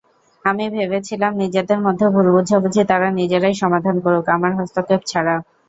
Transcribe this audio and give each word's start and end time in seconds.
আমি 0.45 0.65
ভেবেছিলাম, 0.71 1.31
নিজেদের 1.35 1.79
মধ্যে 1.81 2.05
ভুল-বোঝাবুঝি 2.13 2.81
তারা 2.85 3.07
নিজেরাই 3.19 3.55
সমাধান 3.55 3.95
করুক, 4.05 4.25
আমার 4.35 4.51
হস্তক্ষেপ 4.59 5.01
ছাড়া। 5.07 5.35